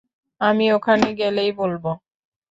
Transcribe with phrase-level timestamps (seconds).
[0.41, 1.91] আমি ওখানে গেলেই বলবো।